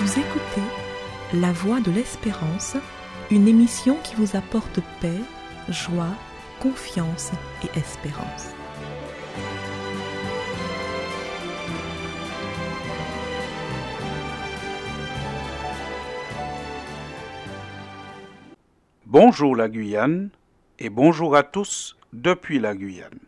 [0.00, 0.62] Vous écoutez
[1.34, 2.76] La Voix de l'Espérance,
[3.32, 5.18] une émission qui vous apporte paix,
[5.68, 6.14] joie,
[6.60, 7.32] confiance
[7.64, 8.54] et espérance.
[19.04, 20.30] Bonjour la Guyane
[20.78, 23.18] et bonjour à tous depuis la Guyane.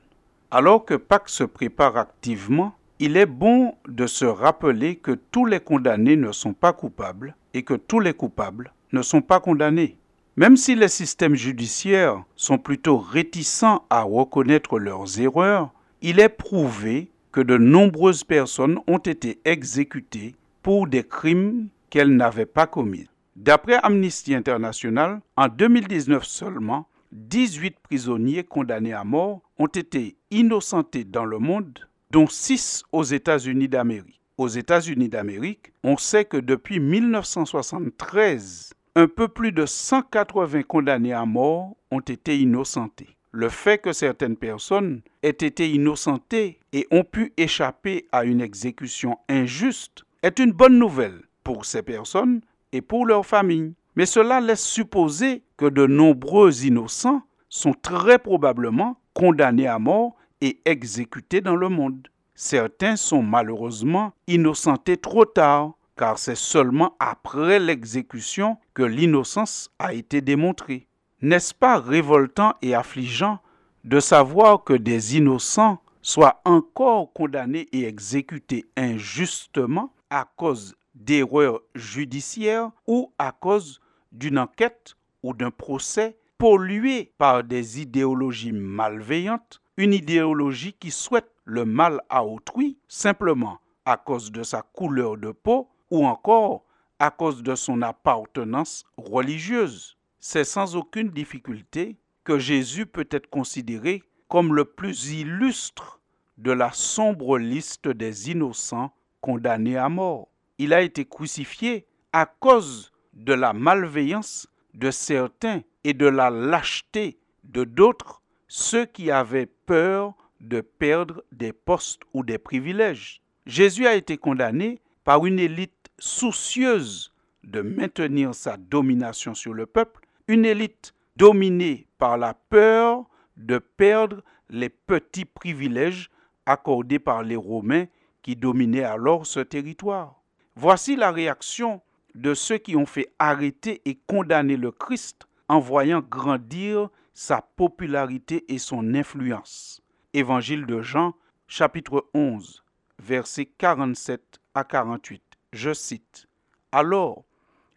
[0.53, 5.59] Alors que Pâques se prépare activement, il est bon de se rappeler que tous les
[5.59, 9.97] condamnés ne sont pas coupables et que tous les coupables ne sont pas condamnés.
[10.37, 17.11] Même si les systèmes judiciaires sont plutôt réticents à reconnaître leurs erreurs, il est prouvé
[17.33, 23.09] que de nombreuses personnes ont été exécutées pour des crimes qu'elles n'avaient pas commis.
[23.35, 31.25] D'après Amnesty International, en 2019 seulement, 18 prisonniers condamnés à mort ont été innocentés dans
[31.25, 34.21] le monde, dont 6 aux États-Unis d'Amérique.
[34.37, 41.25] Aux États-Unis d'Amérique, on sait que depuis 1973, un peu plus de 180 condamnés à
[41.25, 43.17] mort ont été innocentés.
[43.33, 49.19] Le fait que certaines personnes aient été innocentées et ont pu échapper à une exécution
[49.29, 52.41] injuste est une bonne nouvelle pour ces personnes
[52.73, 53.75] et pour leurs familles.
[53.95, 60.61] Mais cela laisse supposer que de nombreux innocents sont très probablement condamnés à mort et
[60.65, 62.09] exécutés dans le monde.
[62.35, 70.21] Certains sont malheureusement innocentés trop tard, car c'est seulement après l'exécution que l'innocence a été
[70.21, 70.87] démontrée.
[71.21, 73.41] N'est-ce pas révoltant et affligeant
[73.85, 82.71] de savoir que des innocents soient encore condamnés et exécutés injustement à cause d'erreurs judiciaires
[82.87, 83.81] ou à cause
[84.13, 91.67] d'une enquête ou d'un procès pollué par des idéologies malveillantes, une idéologie qui souhaite le
[91.67, 96.65] mal à autrui simplement à cause de sa couleur de peau ou encore
[96.99, 99.99] à cause de son appartenance religieuse.
[100.19, 106.01] C'est sans aucune difficulté que Jésus peut être considéré comme le plus illustre
[106.39, 110.29] de la sombre liste des innocents condamnés à mort.
[110.57, 117.19] Il a été crucifié à cause de la malveillance de certains et de la lâcheté
[117.45, 123.23] de d'autres, ceux qui avaient peur de perdre des postes ou des privilèges.
[123.47, 127.13] Jésus a été condamné par une élite soucieuse
[127.45, 133.05] de maintenir sa domination sur le peuple, une élite dominée par la peur
[133.37, 136.11] de perdre les petits privilèges
[136.47, 137.87] accordés par les Romains
[138.23, 140.23] qui dominaient alors ce territoire.
[140.57, 141.81] Voici la réaction
[142.15, 148.45] de ceux qui ont fait arrêter et condamner le Christ en voyant grandir sa popularité
[148.47, 149.83] et son influence.
[150.15, 151.13] Évangile de Jean,
[151.49, 152.63] chapitre 11,
[153.01, 155.21] versets 47 à 48.
[155.53, 156.29] Je cite.
[156.71, 157.25] Alors,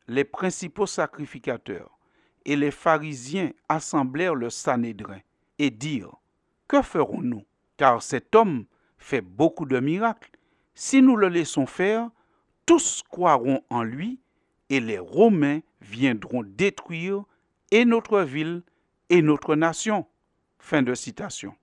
[0.08, 1.98] les principaux sacrificateurs
[2.46, 5.22] et les pharisiens assemblèrent le Sanhédrin
[5.58, 6.22] et dirent
[6.68, 7.44] Que ferons-nous?
[7.78, 8.66] Car cet homme
[9.00, 10.38] fait beaucoup de miracles.
[10.76, 12.08] Si nous le laissons faire,
[12.68, 14.20] tous croiront en lui
[14.70, 17.24] et les Romains viendront détruire
[17.74, 18.62] et notre ville
[19.10, 20.06] et notre nation.
[20.60, 21.56] Fin de citation.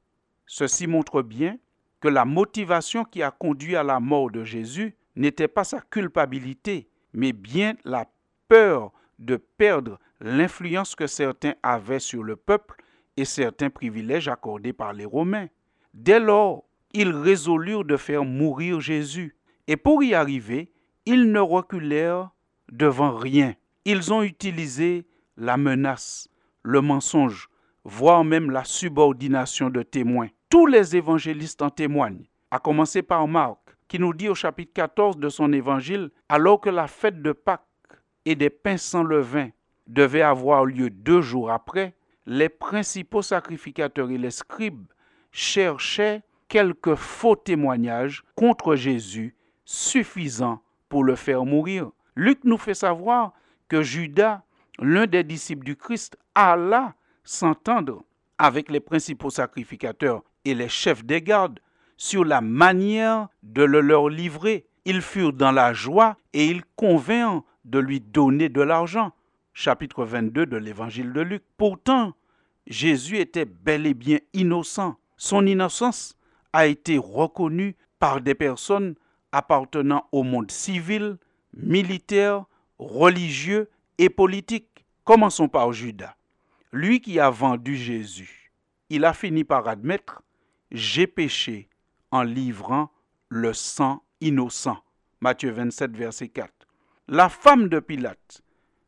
[0.45, 1.57] Ceci montre bien
[2.01, 6.89] que la motivation qui a conduit à la mort de Jésus n'était pas sa culpabilité,
[7.13, 8.07] mais bien la
[8.49, 12.83] peur de perdre l'influence que certains avaient sur le peuple
[13.17, 15.47] et certains privilèges accordés par les Romains.
[15.95, 19.37] Dès lors, ils résolurent de faire mourir Jésus,
[19.69, 20.73] et pour y arriver,
[21.07, 22.31] ils ne reculèrent
[22.73, 23.55] devant rien.
[23.85, 25.07] Ils ont utilisé
[25.41, 26.29] la menace,
[26.63, 27.49] le mensonge,
[27.85, 30.29] voire même la subordination de témoins.
[30.51, 33.57] Tous les évangélistes en témoignent, à commencer par Marc,
[33.89, 37.65] qui nous dit au chapitre 14 de son évangile, alors que la fête de Pâques
[38.27, 39.49] et des pains sans levain
[39.87, 41.95] devait avoir lieu deux jours après,
[42.27, 44.93] les principaux sacrificateurs et les scribes
[45.33, 49.35] cherchaient quelques faux témoignages contre Jésus
[49.65, 51.91] suffisants pour le faire mourir.
[52.15, 53.33] Luc nous fait savoir
[53.69, 54.43] que Judas,
[54.81, 58.03] l'un des disciples du Christ, alla s'entendre
[58.39, 61.61] avec les principaux sacrificateurs et les chefs des gardes
[61.97, 64.67] sur la manière de le leur livrer.
[64.87, 69.13] Ils furent dans la joie et ils convinrent de lui donner de l'argent.
[69.53, 71.43] Chapitre 22 de l'évangile de Luc.
[71.59, 72.15] Pourtant,
[72.67, 74.97] Jésus était bel et bien innocent.
[75.19, 76.17] Son innocence
[76.55, 78.95] a été reconnue par des personnes
[79.33, 81.19] appartenant au monde civil,
[81.55, 82.45] militaire,
[82.79, 83.69] religieux
[84.01, 84.87] et politique.
[85.05, 86.17] Commençons par Judas.
[86.73, 88.51] Lui qui a vendu Jésus,
[88.89, 90.23] il a fini par admettre
[90.73, 91.69] J'ai péché
[92.11, 92.91] en livrant
[93.29, 94.79] le sang innocent.
[95.21, 96.51] Matthieu 27, verset 4.
[97.09, 98.41] La femme de Pilate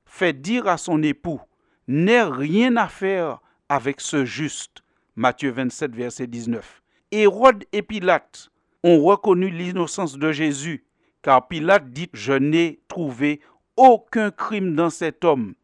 [0.06, 1.41] fait dire à son époux,
[1.88, 4.82] N'aie rien à faire avec ce juste.
[5.15, 6.82] Matthieu 27, verset 19.
[7.11, 8.50] Hérode et Pilate
[8.82, 10.87] ont reconnu l'innocence de Jésus,
[11.20, 13.41] car Pilate dit, Je n'ai trouvé
[13.82, 15.55] aucun crime dans cet homme,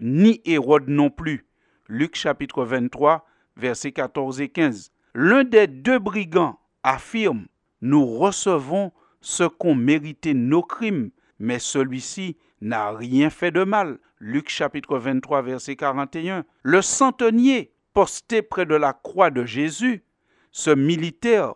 [0.00, 1.44] ni Hérode non plus.
[1.88, 3.26] Luc chapitre 23,
[3.58, 4.92] versets 14 et 15.
[5.14, 7.46] L'un des deux brigands affirme,
[7.82, 13.98] Nous recevons ce qu'ont mérité nos crimes, mais celui-ci n'a rien fait de mal.
[14.20, 16.46] Luc chapitre 23 verset 41.
[16.62, 20.02] Le centenier posté près de la croix de Jésus,
[20.50, 21.52] ce militaire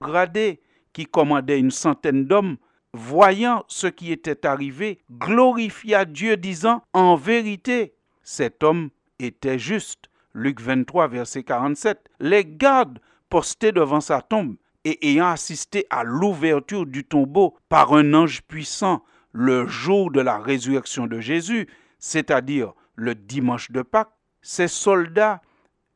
[0.00, 0.60] gradé
[0.92, 2.58] qui commandait une centaine d'hommes,
[2.94, 10.08] voyant ce qui était arrivé, glorifia Dieu disant, En vérité, cet homme était juste.
[10.32, 12.08] Luc 23 verset 47.
[12.20, 12.98] Les gardes
[13.28, 19.02] postés devant sa tombe et ayant assisté à l'ouverture du tombeau par un ange puissant
[19.32, 21.68] le jour de la résurrection de Jésus,
[21.98, 24.12] c'est-à-dire le dimanche de Pâques,
[24.42, 25.40] ces soldats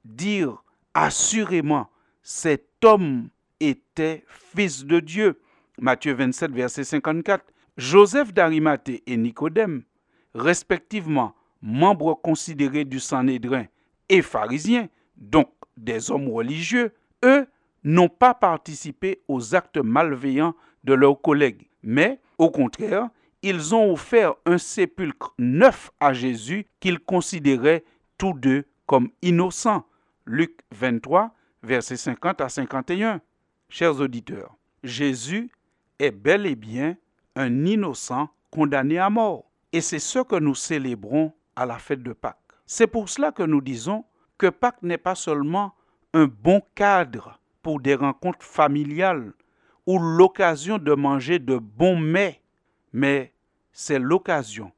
[0.05, 0.65] dirent
[0.95, 1.91] assurément,
[2.23, 3.29] cet homme
[3.61, 5.41] était fils de Dieu.
[5.81, 7.45] Matthieu 27, verset 54.
[7.77, 9.83] Joseph d'Arimathée et Nicodème,
[10.35, 13.67] respectivement membres considérés du Sanhédrin
[14.09, 16.93] et pharisiens, donc des hommes religieux,
[17.25, 17.47] eux
[17.85, 20.55] n'ont pas participé aux actes malveillants
[20.85, 23.09] de leurs collègues, mais au contraire,
[23.43, 27.85] ils ont offert un sépulcre neuf à Jésus qu'ils considéraient
[28.17, 29.87] tous deux comme innocents.
[30.27, 33.21] Luc 23, versets 50 à 51.
[33.69, 35.51] Chers auditeurs, Jésus
[35.99, 36.97] est bel et bien
[37.37, 39.51] un innocent condamné à mort.
[39.73, 42.37] Et c'est ce que nous célébrons à la fête de Pâques.
[42.67, 44.05] C'est pour cela que nous disons
[44.39, 45.75] que Pâques n'est pas seulement
[46.15, 49.33] un bon cadre pour des rencontres familiales
[49.87, 52.43] ou l'occasion de manger de bons mets,
[52.93, 53.33] mais
[53.73, 54.73] c'est l'occasion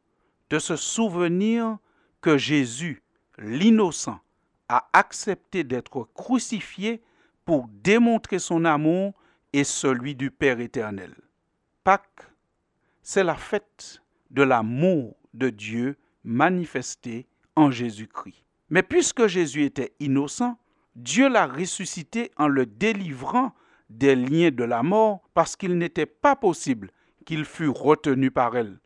[0.51, 1.79] de se souvenir
[2.21, 3.03] que Jésus,
[3.39, 4.21] l'innocent,
[4.69, 7.03] a accepté d'être crucifié
[7.45, 9.15] pour démontrer son amour
[9.53, 11.15] et celui du Père éternel.
[11.85, 12.27] Pâques,
[13.03, 17.27] c'est la fête de l'amour de Dieu manifesté
[17.57, 18.45] en Jésus-Christ.
[18.69, 20.57] Mais puisque Jésus était innocent,
[20.95, 23.53] Dieu l'a ressuscité en le délivrant
[23.89, 26.91] des liens de la mort parce qu'il n'était pas possible
[27.25, 28.79] qu'il fût retenu par elle.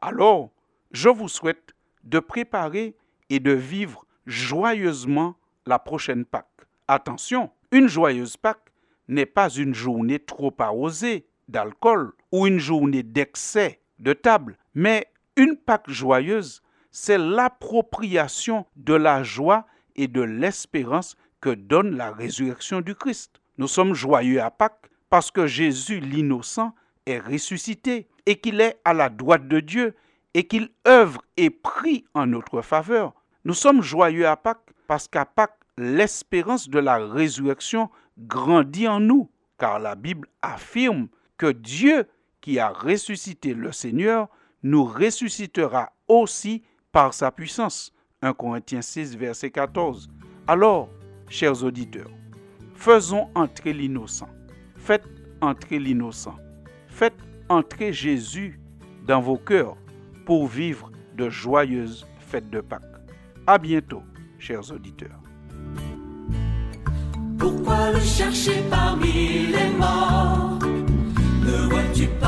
[0.00, 0.50] Alors,
[0.90, 1.74] je vous souhaite
[2.04, 2.96] de préparer
[3.30, 5.36] et de vivre joyeusement
[5.66, 6.46] la prochaine Pâque.
[6.88, 8.67] Attention, une joyeuse Pâque
[9.08, 15.06] n'est pas une journée trop arrosée d'alcool ou une journée d'excès de table, mais
[15.36, 19.66] une Pâque joyeuse, c'est l'appropriation de la joie
[19.96, 23.40] et de l'espérance que donne la résurrection du Christ.
[23.56, 26.74] Nous sommes joyeux à Pâques parce que Jésus l'innocent
[27.06, 29.94] est ressuscité et qu'il est à la droite de Dieu
[30.34, 33.14] et qu'il œuvre et prie en notre faveur.
[33.44, 37.88] Nous sommes joyeux à Pâques parce qu'à Pâques, l'espérance de la résurrection
[38.18, 42.06] grandit en nous, car la Bible affirme que Dieu
[42.40, 44.28] qui a ressuscité le Seigneur
[44.62, 47.92] nous ressuscitera aussi par sa puissance.
[48.22, 50.10] 1 Corinthiens 6, verset 14.
[50.48, 50.88] Alors,
[51.28, 52.10] chers auditeurs,
[52.74, 54.28] faisons entrer l'innocent.
[54.76, 55.06] Faites
[55.40, 56.36] entrer l'innocent.
[56.88, 57.16] Faites
[57.48, 58.58] entrer Jésus
[59.06, 59.76] dans vos cœurs
[60.26, 62.82] pour vivre de joyeuses fêtes de Pâques.
[63.46, 64.02] À bientôt,
[64.38, 65.20] chers auditeurs.
[67.38, 70.58] Pourquoi le chercher parmi les morts?
[71.46, 72.27] Ne vois-tu pas